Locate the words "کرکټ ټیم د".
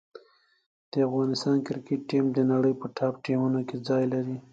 1.67-2.39